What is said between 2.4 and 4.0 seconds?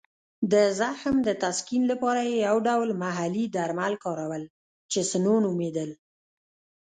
یو ډول محلي درمل